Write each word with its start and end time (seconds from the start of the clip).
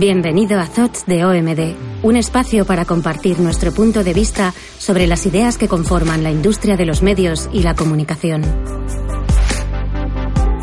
Bienvenido 0.00 0.58
a 0.58 0.64
Thoughts 0.64 1.04
de 1.04 1.26
OMD, 1.26 1.76
un 2.02 2.16
espacio 2.16 2.64
para 2.64 2.86
compartir 2.86 3.38
nuestro 3.38 3.70
punto 3.70 4.02
de 4.02 4.14
vista 4.14 4.54
sobre 4.78 5.06
las 5.06 5.26
ideas 5.26 5.58
que 5.58 5.68
conforman 5.68 6.22
la 6.22 6.30
industria 6.30 6.78
de 6.78 6.86
los 6.86 7.02
medios 7.02 7.50
y 7.52 7.62
la 7.62 7.74
comunicación. 7.74 8.42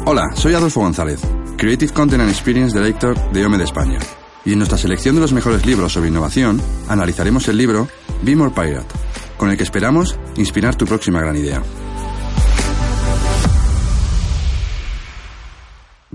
Hola, 0.07 0.23
soy 0.33 0.55
Adolfo 0.55 0.79
González, 0.79 1.21
Creative 1.55 1.93
Content 1.93 2.23
and 2.23 2.31
Experience 2.31 2.75
Director 2.75 3.31
de 3.31 3.45
OMD 3.45 3.61
España. 3.61 3.99
Y 4.43 4.53
en 4.53 4.57
nuestra 4.57 4.79
selección 4.79 5.13
de 5.13 5.21
los 5.21 5.33
mejores 5.33 5.67
libros 5.67 5.93
sobre 5.93 6.09
innovación, 6.09 6.59
analizaremos 6.87 7.47
el 7.47 7.57
libro 7.57 7.87
Be 8.23 8.35
More 8.35 8.55
Pirate, 8.55 8.87
con 9.37 9.51
el 9.51 9.57
que 9.57 9.63
esperamos 9.63 10.17
inspirar 10.37 10.73
tu 10.73 10.85
próxima 10.85 11.19
gran 11.19 11.35
idea. 11.35 11.61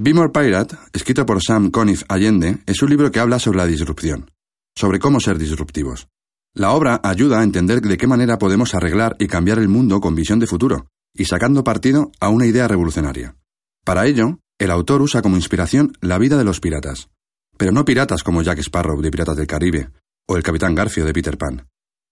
Be 0.05 0.13
More 0.13 0.31
Pirate, 0.33 0.77
escrito 0.93 1.25
por 1.25 1.41
Sam 1.41 1.71
Conniff 1.71 2.03
Allende, 2.09 2.59
es 2.67 2.83
un 2.83 2.91
libro 2.91 3.13
que 3.13 3.21
habla 3.21 3.39
sobre 3.39 3.59
la 3.59 3.67
disrupción, 3.67 4.33
sobre 4.77 4.99
cómo 4.99 5.21
ser 5.21 5.39
disruptivos. 5.39 6.09
La 6.57 6.73
obra 6.73 7.01
ayuda 7.05 7.39
a 7.39 7.45
entender 7.45 7.81
de 7.81 7.97
qué 7.97 8.09
manera 8.09 8.37
podemos 8.37 8.75
arreglar 8.75 9.15
y 9.21 9.29
cambiar 9.29 9.61
el 9.61 9.69
mundo 9.69 10.01
con 10.01 10.17
visión 10.17 10.41
de 10.41 10.49
futuro, 10.49 10.89
y 11.15 11.27
sacando 11.27 11.63
partido 11.63 12.11
a 12.19 12.31
una 12.31 12.47
idea 12.47 12.67
revolucionaria. 12.67 13.37
Para 13.85 14.05
ello, 14.07 14.41
el 14.59 14.73
autor 14.73 15.03
usa 15.03 15.23
como 15.23 15.37
inspiración 15.37 15.93
la 16.01 16.19
vida 16.19 16.37
de 16.37 16.43
los 16.43 16.59
piratas, 16.59 17.09
pero 17.57 17.71
no 17.71 17.85
piratas 17.85 18.25
como 18.25 18.43
Jack 18.43 18.59
Sparrow 18.59 19.01
de 19.01 19.11
Piratas 19.13 19.37
del 19.37 19.47
Caribe, 19.47 19.91
o 20.29 20.37
el 20.37 20.43
Capitán 20.43 20.75
Garfio 20.75 21.05
de 21.05 21.13
Peter 21.13 21.39
Pan. 21.39 21.69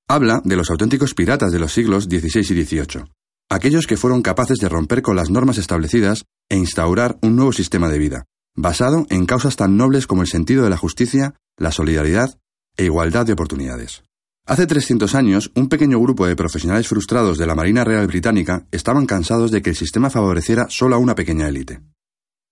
Habla 0.09 0.43
de 0.45 0.55
los 0.55 0.71
auténticos 0.71 1.15
piratas 1.15 1.51
de 1.51 1.59
los 1.59 1.73
siglos 1.73 2.05
XVI 2.05 2.55
y 2.55 2.65
XVIII, 2.65 3.07
aquellos 3.51 3.89
que 3.89 3.97
fueron 3.97 4.23
capaces 4.23 4.59
de 4.59 4.69
romper 4.69 5.03
con 5.03 5.17
las 5.17 5.29
normas 5.29 5.59
establecidas 5.59 6.23
e 6.51 6.57
instaurar 6.57 7.19
un 7.23 7.37
nuevo 7.37 7.53
sistema 7.53 7.89
de 7.89 7.99
vida, 7.99 8.27
basado 8.55 9.07
en 9.09 9.25
causas 9.25 9.57
tan 9.57 9.79
nobles 9.79 10.07
como 10.07 10.21
el 10.21 10.29
sentido 10.29 10.63
de 10.63 10.69
la 10.69 10.77
justicia, 10.77 11.35
la 11.57 11.73
solidaridad 11.73 12.39
e 12.77 12.85
igualdad 12.85 13.25
de 13.25 13.33
oportunidades. 13.33 14.03
Hace 14.47 14.67
300 14.67 15.15
años, 15.15 15.51
un 15.55 15.71
pequeño 15.71 15.99
grupo 16.01 16.27
de 16.27 16.37
profesionales 16.37 16.89
frustrados 16.89 17.39
de 17.39 17.47
la 17.47 17.55
Marina 17.55 17.85
Real 17.85 18.07
Británica 18.07 18.67
estaban 18.71 19.07
cansados 19.07 19.51
de 19.51 19.63
que 19.63 19.71
el 19.71 19.77
sistema 19.77 20.11
favoreciera 20.11 20.67
solo 20.69 20.97
a 20.97 20.99
una 20.99 21.15
pequeña 21.15 21.49
élite. 21.49 21.81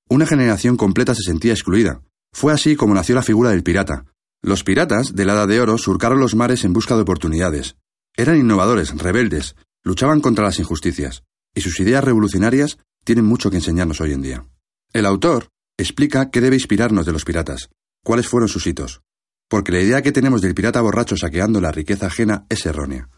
Una 0.09 0.25
generación 0.25 0.77
completa 0.77 1.15
se 1.15 1.23
sentía 1.23 1.53
excluida. 1.53 2.01
Fue 2.33 2.53
así 2.53 2.77
como 2.77 2.95
nació 2.95 3.15
la 3.15 3.23
figura 3.23 3.51
del 3.51 3.63
pirata. 3.63 4.07
Los 4.43 4.65
piratas, 4.65 5.15
de 5.15 5.25
la 5.25 5.35
Edad 5.35 5.49
de 5.49 5.61
Oro, 5.61 5.77
surcaron 5.77 6.21
los 6.21 6.35
mares 6.35 6.65
en 6.65 6.73
busca 6.73 6.95
de 6.95 7.03
oportunidades. 7.03 7.77
Eran 8.17 8.39
innovadores, 8.39 8.97
rebeldes, 8.97 9.57
Luchaban 9.85 10.21
contra 10.21 10.45
las 10.45 10.59
injusticias, 10.59 11.23
y 11.55 11.61
sus 11.61 11.81
ideas 11.81 12.05
revolucionarias 12.05 12.79
tienen 13.09 13.25
mucho 13.25 13.49
que 13.49 13.57
enseñarnos 13.57 14.03
hoy 14.03 14.13
en 14.13 14.21
día. 14.21 14.45
El 14.93 15.07
autor 15.07 15.49
explica 15.79 16.29
qué 16.29 16.43
debe 16.43 16.57
inspirarnos 16.57 17.07
de 17.07 17.13
los 17.13 17.25
piratas, 17.25 17.71
cuáles 18.05 18.29
fueron 18.29 18.51
sus 18.51 18.67
hitos, 18.67 19.01
porque 19.49 19.73
la 19.73 19.81
idea 19.81 20.03
que 20.03 20.13
tenemos 20.13 20.43
del 20.43 20.55
pirata 20.55 20.83
borracho 20.83 21.17
saqueando 21.17 21.59
la 21.63 21.73
riqueza 21.73 22.09
ajena 22.09 22.45
es 22.51 22.67
errónea. 22.67 23.09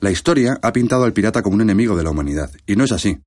La 0.00 0.10
historia 0.10 0.58
ha 0.62 0.74
pintado 0.74 1.04
al 1.04 1.14
pirata 1.14 1.40
como 1.40 1.54
un 1.54 1.62
enemigo 1.62 1.96
de 1.96 2.04
la 2.04 2.10
humanidad, 2.10 2.50
y 2.66 2.76
no 2.76 2.84
es 2.84 2.92
así. 2.92 3.22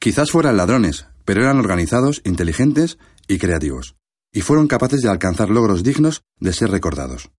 Quizás 0.00 0.30
fueran 0.30 0.56
ladrones, 0.56 1.08
pero 1.26 1.42
eran 1.42 1.58
organizados, 1.58 2.22
inteligentes 2.24 2.96
y 3.28 3.36
creativos, 3.36 3.96
y 4.32 4.40
fueron 4.40 4.68
capaces 4.68 5.02
de 5.02 5.10
alcanzar 5.10 5.50
logros 5.50 5.82
dignos 5.82 6.22
de 6.40 6.54
ser 6.54 6.70
recordados. 6.70 7.30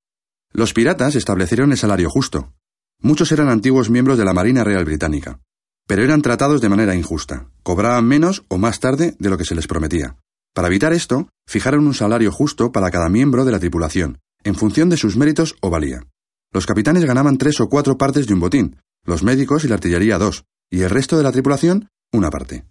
Los 0.53 0.73
piratas 0.73 1.15
establecieron 1.15 1.71
el 1.71 1.79
salario 1.79 2.11
justo, 2.11 2.53
Muchos 2.99 3.31
eran 3.31 3.49
antiguos 3.49 3.91
miembros 3.91 4.17
de 4.17 4.25
la 4.25 4.33
Marina 4.33 4.63
Real 4.63 4.83
Británica, 4.83 5.39
pero 5.87 6.03
eran 6.03 6.21
tratados 6.21 6.61
de 6.61 6.69
manera 6.69 6.95
injusta, 6.95 7.47
cobraban 7.63 8.05
menos 8.05 8.43
o 8.49 8.57
más 8.57 8.79
tarde 8.79 9.15
de 9.17 9.29
lo 9.29 9.37
que 9.37 9.45
se 9.45 9.55
les 9.55 9.67
prometía. 9.67 10.17
Para 10.53 10.67
evitar 10.67 10.93
esto, 10.93 11.29
fijaron 11.47 11.87
un 11.87 11.93
salario 11.93 12.31
justo 12.31 12.71
para 12.71 12.91
cada 12.91 13.09
miembro 13.09 13.45
de 13.45 13.51
la 13.51 13.59
tripulación, 13.59 14.19
en 14.43 14.55
función 14.55 14.89
de 14.89 14.97
sus 14.97 15.17
méritos 15.17 15.55
o 15.61 15.69
valía. 15.69 16.01
Los 16.53 16.65
capitanes 16.65 17.05
ganaban 17.05 17.37
tres 17.37 17.59
o 17.59 17.69
cuatro 17.69 17.97
partes 17.97 18.27
de 18.27 18.33
un 18.33 18.39
botín, 18.39 18.77
los 19.05 19.23
médicos 19.23 19.63
y 19.63 19.67
la 19.67 19.75
artillería 19.75 20.17
dos, 20.17 20.43
y 20.69 20.81
el 20.81 20.89
resto 20.89 21.17
de 21.17 21.23
la 21.23 21.31
tripulación 21.31 21.87
una 22.11 22.29
parte. 22.29 22.65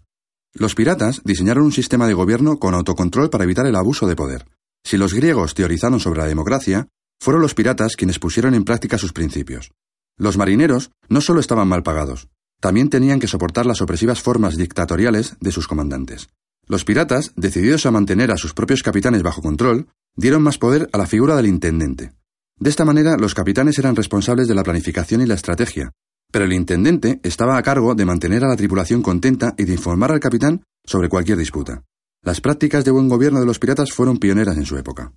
Los 0.55 0.75
piratas 0.75 1.21
diseñaron 1.25 1.65
un 1.65 1.73
sistema 1.73 2.07
de 2.07 2.15
gobierno 2.15 2.59
con 2.59 2.75
autocontrol 2.75 3.29
para 3.29 3.45
evitar 3.45 3.67
el 3.67 3.77
abuso 3.77 4.07
de 4.07 4.17
poder. 4.17 4.47
Si 4.85 4.97
los 4.97 5.13
griegos 5.13 5.55
teorizaron 5.55 6.01
sobre 6.01 6.21
la 6.21 6.27
democracia, 6.27 6.89
fueron 7.21 7.43
los 7.43 7.55
piratas 7.55 7.97
quienes 7.97 8.19
pusieron 8.19 8.55
en 8.55 8.65
práctica 8.65 8.99
sus 8.99 9.13
principios. 9.13 9.73
Los 10.19 10.39
marineros 10.39 10.91
no 11.09 11.21
solo 11.21 11.41
estaban 11.41 11.69
mal 11.69 11.83
pagados, 11.83 12.29
también 12.61 12.91
tenían 12.91 13.21
que 13.21 13.27
soportar 13.27 13.67
las 13.67 13.81
opresivas 13.81 14.23
formas 14.23 14.57
dictatoriales 14.57 15.37
de 15.41 15.53
sus 15.53 15.69
comandantes. 15.69 16.29
Los 16.67 16.85
piratas, 16.85 17.33
decididos 17.37 17.87
a 17.87 17.91
mantener 17.91 18.33
a 18.33 18.37
sus 18.37 18.55
propios 18.55 18.83
capitanes 18.83 19.23
bajo 19.23 19.43
control, 19.43 19.89
dieron 20.17 20.43
más 20.43 20.59
poder 20.59 20.89
a 20.93 20.99
la 20.99 21.07
figura 21.07 21.37
del 21.37 21.47
intendente. 21.47 22.13
De 22.59 22.71
esta 22.71 22.85
manera, 22.85 23.17
los 23.17 23.35
capitanes 23.35 23.79
eran 23.79 23.95
responsables 23.95 24.49
de 24.49 24.55
la 24.55 24.63
planificación 24.63 25.21
y 25.21 25.27
la 25.27 25.35
estrategia, 25.35 25.93
pero 26.33 26.45
el 26.45 26.53
intendente 26.53 27.21
estaba 27.23 27.57
a 27.57 27.63
cargo 27.63 27.95
de 27.95 28.07
mantener 28.07 28.45
a 28.45 28.49
la 28.49 28.57
tripulación 28.57 29.03
contenta 29.03 29.55
y 29.59 29.65
de 29.65 29.75
informar 29.75 30.11
al 30.11 30.21
capitán 30.21 30.65
sobre 30.85 31.09
cualquier 31.09 31.39
disputa. 31.39 31.85
Las 32.23 32.41
prácticas 32.41 32.85
de 32.85 32.91
buen 32.91 33.09
gobierno 33.09 33.41
de 33.41 33.47
los 33.47 33.59
piratas 33.59 33.93
fueron 33.93 34.19
pioneras 34.19 34.57
en 34.57 34.65
su 34.65 34.77
época. 34.77 35.13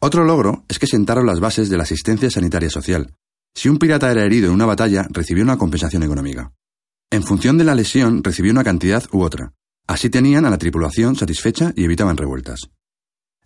Otro 0.00 0.24
logro 0.24 0.64
es 0.68 0.78
que 0.78 0.86
sentaron 0.86 1.26
las 1.26 1.40
bases 1.40 1.70
de 1.70 1.76
la 1.76 1.84
asistencia 1.84 2.28
sanitaria 2.28 2.68
social, 2.68 3.14
si 3.56 3.68
un 3.68 3.78
pirata 3.78 4.10
era 4.10 4.24
herido 4.24 4.48
en 4.48 4.54
una 4.54 4.66
batalla, 4.66 5.06
recibió 5.10 5.44
una 5.44 5.56
compensación 5.56 6.02
económica. 6.02 6.52
En 7.14 7.22
función 7.22 7.56
de 7.56 7.62
la 7.62 7.76
lesión, 7.76 8.24
recibió 8.24 8.50
una 8.50 8.64
cantidad 8.64 9.04
u 9.12 9.22
otra. 9.22 9.52
Así 9.86 10.10
tenían 10.10 10.46
a 10.46 10.50
la 10.50 10.58
tripulación 10.58 11.14
satisfecha 11.14 11.72
y 11.76 11.84
evitaban 11.84 12.16
revueltas. 12.16 12.70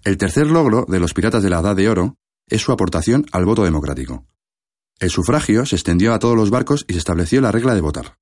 El 0.02 0.16
tercer 0.16 0.46
logro 0.46 0.86
de 0.88 0.98
los 0.98 1.12
piratas 1.12 1.42
de 1.42 1.50
la 1.50 1.58
Edad 1.58 1.76
de 1.76 1.86
Oro 1.90 2.16
es 2.46 2.62
su 2.62 2.72
aportación 2.72 3.26
al 3.30 3.44
voto 3.44 3.64
democrático. 3.64 4.24
El 4.98 5.10
sufragio 5.10 5.66
se 5.66 5.76
extendió 5.76 6.14
a 6.14 6.18
todos 6.18 6.34
los 6.34 6.48
barcos 6.48 6.86
y 6.88 6.94
se 6.94 7.00
estableció 7.00 7.42
la 7.42 7.52
regla 7.52 7.74
de 7.74 7.82
votar. 7.82 8.16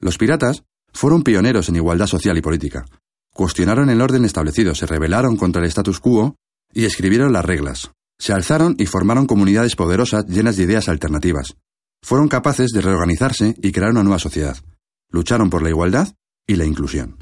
Los 0.00 0.16
piratas 0.16 0.64
fueron 0.94 1.24
pioneros 1.24 1.68
en 1.68 1.76
igualdad 1.76 2.06
social 2.06 2.38
y 2.38 2.40
política. 2.40 2.86
Cuestionaron 3.34 3.90
el 3.90 4.00
orden 4.00 4.24
establecido, 4.24 4.74
se 4.74 4.86
rebelaron 4.86 5.36
contra 5.36 5.60
el 5.60 5.68
status 5.68 6.00
quo 6.00 6.36
y 6.72 6.86
escribieron 6.86 7.34
las 7.34 7.44
reglas, 7.44 7.90
se 8.18 8.32
alzaron 8.32 8.76
y 8.78 8.86
formaron 8.86 9.26
comunidades 9.26 9.76
poderosas 9.76 10.24
llenas 10.26 10.56
de 10.56 10.62
ideas 10.62 10.88
alternativas. 10.88 11.54
Fueron 12.04 12.28
capaces 12.28 12.70
de 12.70 12.82
reorganizarse 12.82 13.56
y 13.62 13.72
crear 13.72 13.90
una 13.90 14.02
nueva 14.02 14.18
sociedad. 14.18 14.58
Lucharon 15.10 15.48
por 15.48 15.62
la 15.62 15.70
igualdad 15.70 16.14
y 16.46 16.56
la 16.56 16.66
inclusión. 16.66 17.16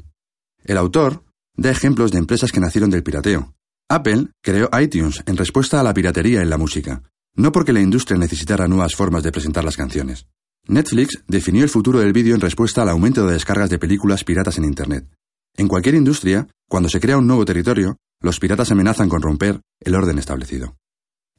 El 0.65 0.77
autor 0.77 1.23
da 1.55 1.71
ejemplos 1.71 2.11
de 2.11 2.17
empresas 2.17 2.51
que 2.51 2.59
nacieron 2.59 2.89
del 2.89 3.01
pirateo. 3.01 3.55
Apple 3.87 4.27
creó 4.41 4.69
iTunes 4.77 5.23
en 5.25 5.37
respuesta 5.37 5.79
a 5.79 5.83
la 5.83 5.93
piratería 5.93 6.41
en 6.41 6.49
la 6.49 6.57
música, 6.57 7.01
no 7.33 7.53
porque 7.53 7.71
la 7.71 7.79
industria 7.79 8.17
necesitara 8.17 8.67
nuevas 8.67 8.93
formas 8.93 9.23
de 9.23 9.31
presentar 9.31 9.63
las 9.63 9.77
canciones. 9.77 10.27
Netflix 10.67 11.23
definió 11.29 11.63
el 11.63 11.69
futuro 11.69 11.99
del 11.99 12.11
vídeo 12.11 12.35
en 12.35 12.41
respuesta 12.41 12.81
al 12.81 12.89
aumento 12.89 13.25
de 13.25 13.35
descargas 13.35 13.69
de 13.69 13.79
películas 13.79 14.25
piratas 14.25 14.57
en 14.57 14.65
Internet. 14.65 15.07
En 15.55 15.69
cualquier 15.69 15.95
industria, 15.95 16.49
cuando 16.67 16.89
se 16.89 16.99
crea 16.99 17.17
un 17.17 17.27
nuevo 17.27 17.45
territorio, 17.45 17.95
los 18.19 18.37
piratas 18.37 18.69
amenazan 18.71 19.07
con 19.07 19.21
romper 19.21 19.61
el 19.79 19.95
orden 19.95 20.19
establecido. 20.19 20.75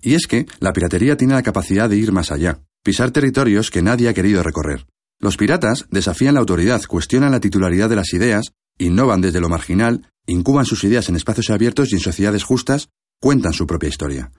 Y 0.01 0.15
es 0.15 0.27
que 0.27 0.47
la 0.61 0.73
piratería 0.73 1.19
tiene 1.19 1.35
la 1.35 1.43
capacidad 1.43 1.91
de 1.91 1.97
ir 1.99 2.11
más 2.11 2.33
allá, 2.33 2.63
pisar 2.85 3.11
territorios 3.11 3.71
que 3.71 3.83
nadie 3.83 4.09
ha 4.09 4.15
querido 4.15 4.43
recorrer. 4.43 4.87
Los 5.19 5.37
piratas 5.37 5.87
desafían 5.91 6.35
la 6.35 6.41
autoridad, 6.41 6.83
cuestionan 6.85 7.33
la 7.33 7.41
titularidad 7.41 7.89
de 7.89 7.97
las 7.97 8.13
ideas, 8.13 8.53
innovan 8.79 9.23
desde 9.23 9.41
lo 9.41 9.49
marginal, 9.49 10.07
incuban 10.27 10.67
sus 10.67 10.85
ideas 10.85 11.09
en 11.09 11.17
espacios 11.17 11.51
abiertos 11.51 11.91
y 11.91 11.95
en 11.95 12.01
sociedades 12.01 12.45
justas, 12.45 12.91
cuentan 13.21 13.55
su 13.55 13.67
propia 13.67 13.89
historia. 13.89 14.31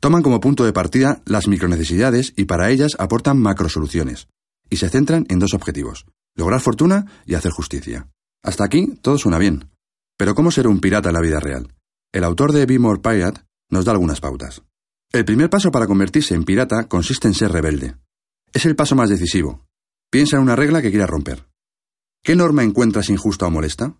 Toman 0.00 0.22
como 0.22 0.40
punto 0.40 0.64
de 0.64 0.72
partida 0.72 1.20
las 1.26 1.46
micronecesidades 1.46 2.32
y 2.36 2.46
para 2.46 2.70
ellas 2.70 2.96
aportan 2.98 3.38
macrosoluciones. 3.38 4.28
Y 4.70 4.76
se 4.76 4.88
centran 4.88 5.26
en 5.28 5.38
dos 5.38 5.52
objetivos, 5.52 6.06
lograr 6.34 6.60
fortuna 6.60 7.04
y 7.26 7.34
hacer 7.34 7.52
justicia. 7.52 8.08
Hasta 8.42 8.64
aquí 8.64 8.94
todo 9.02 9.18
suena 9.18 9.38
bien. 9.38 9.68
Pero 10.16 10.34
¿cómo 10.34 10.50
ser 10.50 10.68
un 10.68 10.80
pirata 10.80 11.10
en 11.10 11.16
la 11.16 11.20
vida 11.20 11.38
real? 11.38 11.74
El 12.12 12.24
autor 12.24 12.52
de 12.52 12.64
Be 12.64 12.78
More 12.78 13.00
Pirate 13.02 13.42
nos 13.68 13.84
da 13.84 13.92
algunas 13.92 14.20
pautas. 14.20 14.62
El 15.12 15.24
primer 15.24 15.50
paso 15.50 15.72
para 15.72 15.88
convertirse 15.88 16.36
en 16.36 16.44
pirata 16.44 16.86
consiste 16.86 17.26
en 17.26 17.34
ser 17.34 17.50
rebelde. 17.50 17.96
Es 18.52 18.64
el 18.64 18.76
paso 18.76 18.94
más 18.94 19.10
decisivo. 19.10 19.66
Piensa 20.08 20.36
en 20.36 20.42
una 20.42 20.54
regla 20.54 20.80
que 20.82 20.90
quieras 20.90 21.10
romper. 21.10 21.48
¿Qué 22.22 22.36
norma 22.36 22.62
encuentras 22.62 23.10
injusta 23.10 23.46
o 23.46 23.50
molesta? 23.50 23.96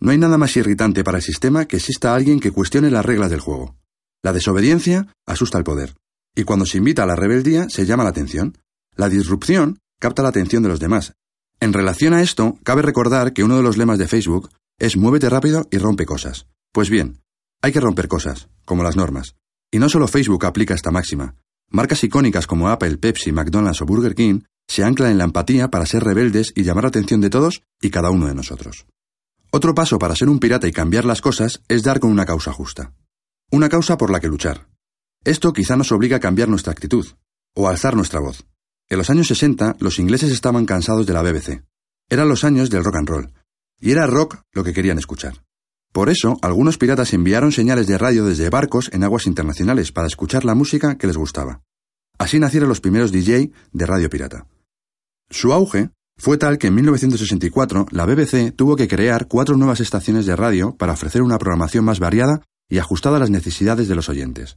No 0.00 0.10
hay 0.10 0.16
nada 0.16 0.38
más 0.38 0.56
irritante 0.56 1.04
para 1.04 1.18
el 1.18 1.22
sistema 1.22 1.66
que 1.66 1.76
exista 1.76 2.14
alguien 2.14 2.40
que 2.40 2.50
cuestione 2.50 2.90
las 2.90 3.04
reglas 3.04 3.30
del 3.30 3.40
juego. 3.40 3.76
La 4.22 4.32
desobediencia 4.32 5.12
asusta 5.26 5.58
al 5.58 5.64
poder, 5.64 5.94
y 6.34 6.44
cuando 6.44 6.64
se 6.64 6.78
invita 6.78 7.02
a 7.02 7.06
la 7.06 7.16
rebeldía 7.16 7.68
se 7.68 7.84
llama 7.84 8.04
la 8.04 8.10
atención. 8.10 8.56
La 8.96 9.10
disrupción 9.10 9.80
capta 10.00 10.22
la 10.22 10.30
atención 10.30 10.62
de 10.62 10.70
los 10.70 10.80
demás. 10.80 11.12
En 11.60 11.74
relación 11.74 12.14
a 12.14 12.22
esto, 12.22 12.58
cabe 12.62 12.80
recordar 12.80 13.34
que 13.34 13.44
uno 13.44 13.58
de 13.58 13.62
los 13.62 13.76
lemas 13.76 13.98
de 13.98 14.08
Facebook 14.08 14.48
es 14.78 14.96
muévete 14.96 15.28
rápido 15.28 15.68
y 15.70 15.76
rompe 15.76 16.06
cosas. 16.06 16.46
Pues 16.72 16.88
bien, 16.88 17.20
hay 17.60 17.72
que 17.72 17.80
romper 17.80 18.08
cosas, 18.08 18.48
como 18.64 18.82
las 18.82 18.96
normas. 18.96 19.34
Y 19.70 19.78
no 19.78 19.88
solo 19.88 20.08
Facebook 20.08 20.46
aplica 20.46 20.74
esta 20.74 20.90
máxima. 20.90 21.34
Marcas 21.70 22.02
icónicas 22.02 22.46
como 22.46 22.68
Apple, 22.68 22.96
Pepsi, 22.96 23.32
McDonald's 23.32 23.82
o 23.82 23.86
Burger 23.86 24.14
King 24.14 24.40
se 24.66 24.84
anclan 24.84 25.12
en 25.12 25.18
la 25.18 25.24
empatía 25.24 25.68
para 25.68 25.86
ser 25.86 26.04
rebeldes 26.04 26.52
y 26.54 26.62
llamar 26.62 26.84
la 26.84 26.88
atención 26.88 27.20
de 27.20 27.30
todos 27.30 27.62
y 27.80 27.90
cada 27.90 28.10
uno 28.10 28.26
de 28.26 28.34
nosotros. 28.34 28.86
Otro 29.50 29.74
paso 29.74 29.98
para 29.98 30.14
ser 30.14 30.28
un 30.28 30.40
pirata 30.40 30.68
y 30.68 30.72
cambiar 30.72 31.04
las 31.04 31.20
cosas 31.20 31.62
es 31.68 31.82
dar 31.82 32.00
con 32.00 32.10
una 32.10 32.26
causa 32.26 32.52
justa. 32.52 32.92
Una 33.50 33.68
causa 33.68 33.96
por 33.96 34.10
la 34.10 34.20
que 34.20 34.28
luchar. 34.28 34.68
Esto 35.24 35.52
quizá 35.52 35.76
nos 35.76 35.92
obliga 35.92 36.18
a 36.18 36.20
cambiar 36.20 36.48
nuestra 36.48 36.72
actitud, 36.72 37.06
o 37.54 37.68
alzar 37.68 37.96
nuestra 37.96 38.20
voz. 38.20 38.44
En 38.88 38.98
los 38.98 39.10
años 39.10 39.26
60, 39.26 39.76
los 39.80 39.98
ingleses 39.98 40.32
estaban 40.32 40.64
cansados 40.66 41.06
de 41.06 41.12
la 41.12 41.22
BBC. 41.22 41.62
Eran 42.08 42.28
los 42.28 42.44
años 42.44 42.70
del 42.70 42.84
rock 42.84 42.96
and 42.96 43.08
roll, 43.08 43.32
y 43.80 43.90
era 43.90 44.06
rock 44.06 44.42
lo 44.52 44.64
que 44.64 44.72
querían 44.72 44.98
escuchar. 44.98 45.42
Por 45.98 46.10
eso, 46.10 46.38
algunos 46.42 46.78
piratas 46.78 47.12
enviaron 47.12 47.50
señales 47.50 47.88
de 47.88 47.98
radio 47.98 48.24
desde 48.24 48.50
barcos 48.50 48.88
en 48.92 49.02
aguas 49.02 49.26
internacionales 49.26 49.90
para 49.90 50.06
escuchar 50.06 50.44
la 50.44 50.54
música 50.54 50.96
que 50.96 51.08
les 51.08 51.16
gustaba. 51.16 51.60
Así 52.18 52.38
nacieron 52.38 52.68
los 52.68 52.80
primeros 52.80 53.10
DJ 53.10 53.50
de 53.72 53.84
radio 53.84 54.08
pirata. 54.08 54.46
Su 55.28 55.52
auge 55.52 55.90
fue 56.16 56.38
tal 56.38 56.56
que 56.56 56.68
en 56.68 56.76
1964 56.76 57.86
la 57.90 58.06
BBC 58.06 58.54
tuvo 58.54 58.76
que 58.76 58.86
crear 58.86 59.26
cuatro 59.26 59.56
nuevas 59.56 59.80
estaciones 59.80 60.24
de 60.24 60.36
radio 60.36 60.76
para 60.76 60.92
ofrecer 60.92 61.20
una 61.20 61.36
programación 61.36 61.84
más 61.84 61.98
variada 61.98 62.42
y 62.68 62.78
ajustada 62.78 63.16
a 63.16 63.20
las 63.20 63.30
necesidades 63.30 63.88
de 63.88 63.96
los 63.96 64.08
oyentes. 64.08 64.56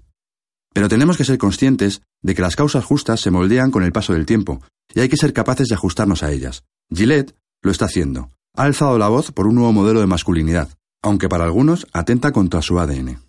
Pero 0.75 0.89
tenemos 0.89 1.17
que 1.17 1.25
ser 1.25 1.39
conscientes 1.39 2.03
de 2.21 2.35
que 2.35 2.43
las 2.43 2.55
causas 2.55 2.85
justas 2.85 3.19
se 3.19 3.31
moldean 3.31 3.71
con 3.71 3.81
el 3.81 3.91
paso 3.91 4.13
del 4.13 4.27
tiempo, 4.27 4.61
y 4.93 4.99
hay 4.99 5.09
que 5.09 5.17
ser 5.17 5.33
capaces 5.33 5.69
de 5.69 5.73
ajustarnos 5.73 6.21
a 6.21 6.31
ellas. 6.31 6.65
Gillette 6.93 7.35
lo 7.63 7.71
está 7.71 7.85
haciendo. 7.85 8.29
Ha 8.55 8.65
alzado 8.65 8.99
la 8.99 9.07
voz 9.07 9.31
por 9.31 9.47
un 9.47 9.55
nuevo 9.55 9.73
modelo 9.73 10.01
de 10.01 10.07
masculinidad, 10.07 10.69
aunque 11.01 11.29
para 11.29 11.45
algunos 11.45 11.87
atenta 11.93 12.31
contra 12.31 12.61
su 12.61 12.79
ADN. 12.79 13.19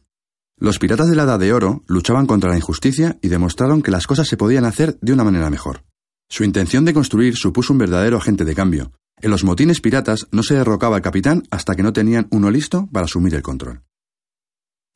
Los 0.59 0.79
piratas 0.79 1.09
de 1.09 1.17
la 1.17 1.25
Edad 1.25 1.39
de 1.39 1.53
Oro 1.53 1.83
luchaban 1.87 2.27
contra 2.27 2.51
la 2.51 2.57
injusticia 2.57 3.19
y 3.21 3.29
demostraron 3.29 3.83
que 3.83 3.91
las 3.91 4.07
cosas 4.07 4.29
se 4.29 4.37
podían 4.37 4.65
hacer 4.65 4.99
de 5.01 5.13
una 5.13 5.25
manera 5.25 5.51
mejor. 5.51 5.83
Su 6.29 6.45
intención 6.45 6.85
de 6.85 6.95
construir 6.95 7.37
supuso 7.37 7.73
un 7.73 7.79
verdadero 7.79 8.17
agente 8.17 8.45
de 8.45 8.55
cambio. 8.55 8.93
En 9.21 9.31
los 9.31 9.45
motines 9.45 9.81
piratas 9.81 10.29
no 10.31 10.43
se 10.43 10.55
derrocaba 10.55 10.97
al 10.97 11.03
capitán 11.03 11.43
hasta 11.51 11.75
que 11.75 11.83
no 11.83 11.93
tenían 11.93 12.29
uno 12.31 12.51
listo 12.51 12.89
para 12.93 13.07
asumir 13.07 13.35
el 13.35 13.43
control. 13.43 13.83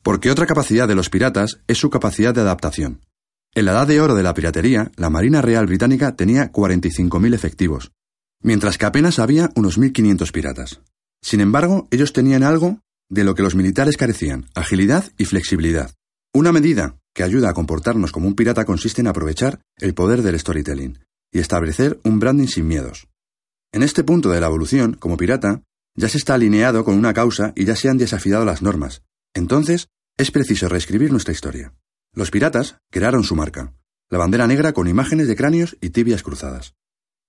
Porque 0.03 0.31
otra 0.31 0.47
capacidad 0.47 0.87
de 0.87 0.95
los 0.95 1.11
piratas 1.11 1.61
es 1.67 1.79
su 1.79 1.91
capacidad 1.91 2.33
de 2.33 2.43
adaptación. 2.43 3.01
En 3.55 3.65
la 3.65 3.73
edad 3.73 3.87
de 3.87 4.01
oro 4.01 4.15
de 4.15 4.23
la 4.23 4.35
piratería, 4.35 4.93
la 4.97 5.11
Marina 5.11 5.43
Real 5.43 5.67
Británica 5.67 6.15
tenía 6.15 6.53
45.000 6.53 7.35
efectivos, 7.35 7.91
mientras 8.41 8.79
que 8.79 8.87
apenas 8.87 9.19
había 9.19 9.51
unos 9.57 9.79
1.500 9.79 10.31
piratas. 10.31 10.81
Sin 11.27 11.41
embargo, 11.41 11.89
ellos 11.91 12.13
tenían 12.13 12.45
algo 12.45 12.79
de 13.11 13.25
lo 13.25 13.35
que 13.35 13.43
los 13.43 13.57
militares 13.57 13.97
carecían, 13.97 14.47
agilidad 14.55 15.11
y 15.19 15.25
flexibilidad. 15.25 15.91
Una 16.33 16.53
medida 16.53 17.01
que 17.13 17.25
ayuda 17.25 17.51
a 17.51 17.53
comportarnos 17.53 18.13
como 18.13 18.29
un 18.29 18.37
pirata 18.37 18.65
consiste 18.65 19.01
en 19.01 19.09
aprovechar 19.09 19.61
el 19.79 19.93
poder 19.93 20.23
del 20.23 20.39
storytelling, 20.39 21.01
y 21.33 21.41
establecer 21.41 21.99
un 22.05 22.21
branding 22.21 22.47
sin 22.47 22.69
miedos. 22.69 23.09
En 23.73 23.83
este 23.83 24.05
punto 24.05 24.31
de 24.31 24.41
la 24.41 24.47
evolución, 24.47 24.95
como 24.95 25.17
pirata, 25.17 25.65
ya 25.97 26.09
se 26.09 26.19
está 26.19 26.35
alineado 26.35 26.85
con 26.85 26.95
una 26.95 27.13
causa 27.13 27.53
y 27.57 27.65
ya 27.65 27.75
se 27.75 27.89
han 27.89 27.99
desafiado 27.99 28.45
las 28.45 28.63
normas. 28.63 29.03
Entonces, 29.35 29.89
es 30.17 30.31
preciso 30.31 30.69
reescribir 30.69 31.11
nuestra 31.11 31.33
historia. 31.33 31.75
Los 32.15 32.31
piratas 32.31 32.77
crearon 32.93 33.25
su 33.25 33.35
marca, 33.35 33.75
la 34.11 34.19
bandera 34.19 34.47
negra 34.47 34.73
con 34.73 34.87
imágenes 34.87 35.27
de 35.27 35.35
cráneos 35.35 35.77
y 35.81 35.91
tibias 35.91 36.23
cruzadas. 36.23 36.75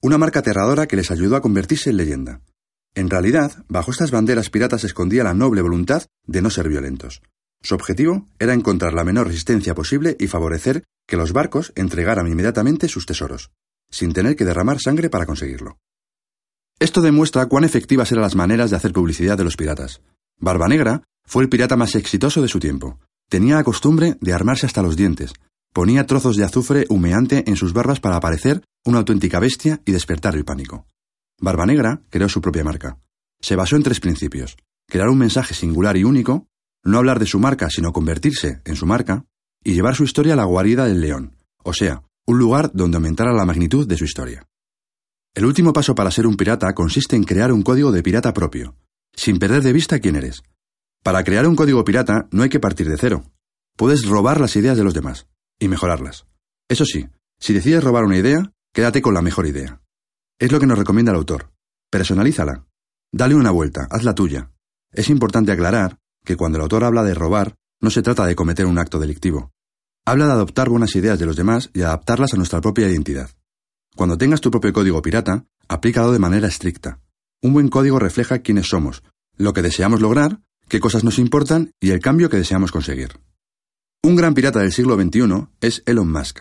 Una 0.03 0.19
marca 0.19 0.41
aterradora 0.41 0.85
que 0.85 0.97
les 0.97 1.09
ayudó 1.09 1.35
a 1.35 1.41
convertirse 1.41 1.89
en 1.89 1.97
leyenda. 1.97 2.41
En 2.97 3.11
realidad, 3.11 3.63
bajo 3.67 3.91
estas 3.91 4.09
banderas 4.09 4.49
piratas 4.49 4.83
escondía 4.83 5.23
la 5.23 5.35
noble 5.35 5.61
voluntad 5.61 6.07
de 6.25 6.41
no 6.41 6.49
ser 6.49 6.67
violentos. 6.67 7.21
Su 7.61 7.75
objetivo 7.75 8.25
era 8.39 8.55
encontrar 8.55 8.93
la 8.93 9.03
menor 9.03 9.27
resistencia 9.27 9.75
posible 9.75 10.17
y 10.19 10.25
favorecer 10.25 10.83
que 11.07 11.15
los 11.15 11.31
barcos 11.31 11.73
entregaran 11.75 12.27
inmediatamente 12.27 12.87
sus 12.87 13.05
tesoros 13.05 13.51
sin 13.91 14.13
tener 14.13 14.35
que 14.35 14.45
derramar 14.45 14.79
sangre 14.79 15.11
para 15.11 15.27
conseguirlo. 15.27 15.77
Esto 16.79 17.01
demuestra 17.01 17.45
cuán 17.45 17.65
efectivas 17.65 18.11
eran 18.11 18.23
las 18.23 18.35
maneras 18.35 18.71
de 18.71 18.77
hacer 18.77 18.93
publicidad 18.93 19.37
de 19.37 19.43
los 19.43 19.57
piratas. 19.57 20.01
Barba 20.39 20.67
Negra 20.67 21.03
fue 21.23 21.43
el 21.43 21.49
pirata 21.49 21.75
más 21.75 21.93
exitoso 21.93 22.41
de 22.41 22.47
su 22.47 22.59
tiempo. 22.59 22.99
Tenía 23.29 23.57
la 23.57 23.63
costumbre 23.63 24.17
de 24.21 24.33
armarse 24.33 24.65
hasta 24.65 24.81
los 24.81 24.97
dientes. 24.97 25.33
Ponía 25.71 26.07
trozos 26.07 26.35
de 26.35 26.45
azufre 26.45 26.87
humeante 26.89 27.43
en 27.47 27.57
sus 27.57 27.73
barbas 27.73 27.99
para 27.99 28.19
parecer 28.19 28.63
una 28.83 28.97
auténtica 28.97 29.39
bestia 29.39 29.81
y 29.85 29.91
despertar 29.91 30.35
el 30.35 30.45
pánico. 30.45 30.87
Barba 31.39 31.65
Negra 31.65 32.01
creó 32.09 32.29
su 32.29 32.41
propia 32.41 32.63
marca. 32.63 32.99
Se 33.39 33.55
basó 33.55 33.75
en 33.75 33.83
tres 33.83 33.99
principios. 33.99 34.57
Crear 34.87 35.09
un 35.09 35.17
mensaje 35.17 35.53
singular 35.53 35.97
y 35.97 36.03
único, 36.03 36.47
no 36.83 36.97
hablar 36.97 37.19
de 37.19 37.25
su 37.25 37.39
marca 37.39 37.69
sino 37.69 37.93
convertirse 37.93 38.61
en 38.65 38.75
su 38.75 38.85
marca, 38.85 39.25
y 39.63 39.73
llevar 39.73 39.95
su 39.95 40.03
historia 40.03 40.33
a 40.33 40.37
la 40.37 40.45
guarida 40.45 40.85
del 40.85 41.01
león, 41.01 41.35
o 41.63 41.73
sea, 41.73 42.03
un 42.25 42.39
lugar 42.39 42.71
donde 42.73 42.97
aumentara 42.97 43.33
la 43.33 43.45
magnitud 43.45 43.87
de 43.87 43.97
su 43.97 44.05
historia. 44.05 44.47
El 45.35 45.45
último 45.45 45.73
paso 45.73 45.93
para 45.93 46.11
ser 46.11 46.25
un 46.25 46.37
pirata 46.37 46.73
consiste 46.73 47.15
en 47.15 47.23
crear 47.23 47.51
un 47.51 47.61
código 47.61 47.91
de 47.91 48.01
pirata 48.01 48.33
propio, 48.33 48.75
sin 49.13 49.39
perder 49.39 49.61
de 49.63 49.73
vista 49.73 49.99
quién 49.99 50.15
eres. 50.15 50.41
Para 51.03 51.23
crear 51.23 51.47
un 51.47 51.55
código 51.55 51.83
pirata 51.83 52.27
no 52.31 52.43
hay 52.43 52.49
que 52.49 52.59
partir 52.59 52.89
de 52.89 52.97
cero. 52.97 53.23
Puedes 53.75 54.05
robar 54.05 54.39
las 54.39 54.55
ideas 54.55 54.77
de 54.77 54.83
los 54.83 54.93
demás 54.93 55.27
y 55.59 55.67
mejorarlas. 55.67 56.25
Eso 56.69 56.85
sí, 56.85 57.07
si 57.39 57.53
decides 57.53 57.83
robar 57.83 58.05
una 58.05 58.17
idea, 58.17 58.51
quédate 58.73 59.01
con 59.01 59.13
la 59.13 59.21
mejor 59.21 59.47
idea. 59.47 59.81
Es 60.39 60.51
lo 60.51 60.59
que 60.59 60.67
nos 60.67 60.77
recomienda 60.77 61.11
el 61.11 61.17
autor. 61.17 61.51
Personalízala. 61.89 62.65
Dale 63.11 63.35
una 63.35 63.51
vuelta, 63.51 63.87
hazla 63.89 64.13
tuya. 64.13 64.51
Es 64.91 65.09
importante 65.09 65.51
aclarar 65.51 65.97
que 66.23 66.35
cuando 66.35 66.57
el 66.57 66.63
autor 66.63 66.83
habla 66.83 67.03
de 67.03 67.13
robar, 67.13 67.55
no 67.81 67.89
se 67.89 68.01
trata 68.01 68.25
de 68.25 68.35
cometer 68.35 68.65
un 68.65 68.77
acto 68.77 68.99
delictivo, 68.99 69.51
Habla 70.07 70.27
de 70.27 70.31
adoptar 70.31 70.69
buenas 70.69 70.95
ideas 70.95 71.19
de 71.19 71.25
los 71.25 71.35
demás 71.35 71.69
y 71.73 71.81
adaptarlas 71.81 72.33
a 72.33 72.37
nuestra 72.37 72.61
propia 72.61 72.87
identidad. 72.87 73.29
Cuando 73.93 74.17
tengas 74.17 74.39
tu 74.39 74.49
propio 74.49 74.71
código 74.71 75.01
pirata, 75.01 75.43
aplícalo 75.67 76.13
de 76.13 76.19
manera 76.19 76.47
estricta. 76.47 77.01
Un 77.41 77.51
buen 77.51 77.67
código 77.67 77.99
refleja 77.99 78.39
quiénes 78.39 78.69
somos, 78.69 79.03
lo 79.35 79.51
que 79.51 79.61
deseamos 79.61 79.99
lograr, 79.99 80.39
qué 80.69 80.79
cosas 80.79 81.03
nos 81.03 81.19
importan 81.19 81.71
y 81.81 81.89
el 81.89 81.99
cambio 81.99 82.29
que 82.29 82.37
deseamos 82.37 82.71
conseguir. 82.71 83.19
Un 84.01 84.15
gran 84.15 84.33
pirata 84.33 84.59
del 84.59 84.71
siglo 84.71 84.95
XXI 84.95 85.49
es 85.59 85.83
Elon 85.85 86.09
Musk, 86.09 86.39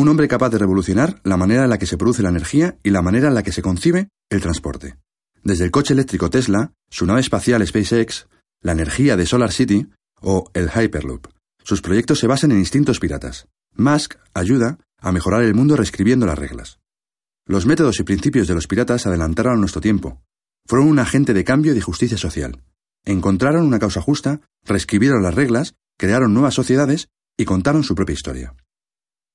un 0.00 0.08
hombre 0.08 0.28
capaz 0.28 0.48
de 0.48 0.58
revolucionar 0.58 1.20
la 1.24 1.36
manera 1.36 1.64
en 1.64 1.70
la 1.70 1.78
que 1.78 1.86
se 1.86 1.98
produce 1.98 2.22
la 2.22 2.30
energía 2.30 2.78
y 2.82 2.90
la 2.90 3.02
manera 3.02 3.28
en 3.28 3.34
la 3.34 3.42
que 3.42 3.52
se 3.52 3.60
concibe 3.60 4.08
el 4.30 4.40
transporte. 4.40 4.96
Desde 5.44 5.64
el 5.64 5.70
coche 5.70 5.92
eléctrico 5.92 6.30
Tesla, 6.30 6.72
su 6.88 7.04
nave 7.04 7.20
espacial 7.20 7.66
SpaceX, 7.66 8.26
la 8.62 8.72
energía 8.72 9.16
de 9.16 9.26
Solar 9.26 9.52
City 9.52 9.88
o 10.22 10.50
el 10.54 10.70
Hyperloop. 10.70 11.26
Sus 11.62 11.82
proyectos 11.82 12.18
se 12.18 12.26
basan 12.26 12.52
en 12.52 12.58
instintos 12.58 12.98
piratas. 12.98 13.46
Musk 13.76 14.14
ayuda 14.32 14.78
a 14.98 15.12
mejorar 15.12 15.42
el 15.42 15.54
mundo 15.54 15.76
reescribiendo 15.76 16.24
las 16.24 16.38
reglas. 16.38 16.78
Los 17.46 17.66
métodos 17.66 18.00
y 18.00 18.02
principios 18.02 18.48
de 18.48 18.54
los 18.54 18.66
piratas 18.66 19.06
adelantaron 19.06 19.60
nuestro 19.60 19.80
tiempo. 19.80 20.22
Fueron 20.66 20.88
un 20.88 20.98
agente 20.98 21.34
de 21.34 21.44
cambio 21.44 21.72
y 21.72 21.74
de 21.74 21.82
justicia 21.82 22.16
social. 22.16 22.62
Encontraron 23.04 23.66
una 23.66 23.78
causa 23.78 24.00
justa, 24.00 24.40
reescribieron 24.64 25.22
las 25.22 25.34
reglas, 25.34 25.74
crearon 25.98 26.32
nuevas 26.32 26.54
sociedades 26.54 27.08
y 27.36 27.44
contaron 27.44 27.82
su 27.82 27.94
propia 27.94 28.14
historia. 28.14 28.54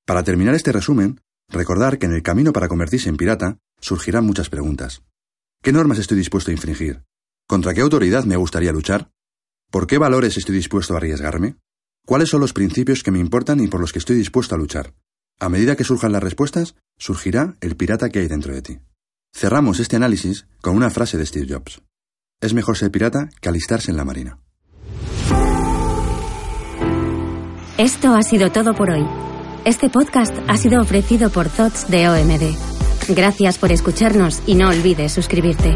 Para 0.05 0.24
terminar 0.24 0.53
este 0.53 0.71
resumen, 0.71 1.19
recordar 1.50 1.97
que 1.97 2.05
en 2.05 2.13
el 2.13 2.21
camino 2.21 2.53
para 2.53 2.67
convertirse 2.67 3.09
en 3.09 3.17
pirata 3.17 3.57
surgirán 3.81 4.25
muchas 4.25 4.50
preguntas. 4.50 5.01
¿Qué 5.63 5.71
normas 5.71 5.97
estoy 5.97 6.17
dispuesto 6.17 6.51
a 6.51 6.53
infringir? 6.53 7.03
¿Contra 7.47 7.74
qué 7.74 7.81
autoridad 7.81 8.24
me 8.24 8.35
gustaría 8.35 8.71
luchar? 8.71 9.09
¿Por 9.71 9.88
qué 9.88 9.97
valores 9.97 10.38
estoy 10.38 10.55
dispuesto 10.55 10.93
a 10.93 10.97
arriesgarme? 10.97 11.57
¿Cuáles 12.05 12.29
son 12.29 12.41
los 12.41 12.53
principios 12.53 13.01
que 13.01 13.09
me 13.09 13.17
importan 13.17 13.59
y 13.59 13.67
por 13.67 13.81
los 13.81 13.91
que 13.91 13.97
estoy 13.97 14.15
dispuesto 14.15 14.53
a 14.53 14.59
luchar? 14.59 14.93
A 15.39 15.50
medida 15.50 15.75
que 15.75 15.83
surjan 15.83 16.12
las 16.12 16.21
respuestas, 16.21 16.75
surgirá 17.00 17.57
el 17.62 17.75
pirata 17.75 18.09
que 18.09 18.19
hay 18.19 18.27
dentro 18.27 18.53
de 18.53 18.62
ti. 18.62 18.79
Cerramos 19.33 19.79
este 19.79 19.95
análisis 19.95 20.45
con 20.62 20.75
una 20.75 20.91
frase 20.91 21.17
de 21.17 21.25
Steve 21.25 21.47
Jobs. 21.50 21.81
Es 22.41 22.53
mejor 22.53 22.77
ser 22.77 22.91
pirata 22.91 23.29
que 23.41 23.50
alistarse 23.50 23.89
en 23.89 23.97
la 23.97 24.05
marina. 24.05 24.39
Esto 27.79 28.13
ha 28.13 28.21
sido 28.21 28.51
todo 28.51 28.75
por 28.75 28.91
hoy. 28.91 29.05
Este 29.65 29.89
podcast 29.89 30.31
ha 30.48 30.57
sido 30.57 30.79
ofrecido 30.79 31.31
por 31.31 31.50
TOTS 31.50 31.89
de 31.89 32.07
OMD. 32.07 33.15
Gracias 33.15 33.57
por 33.57 33.72
escucharnos 33.72 34.43
y 34.45 34.53
no 34.53 34.69
olvides 34.69 35.12
suscribirte. 35.12 35.75